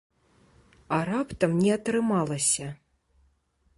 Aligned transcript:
А 0.97 0.99
раптам 1.09 1.51
не 1.65 1.69
атрымалася? 1.77 2.67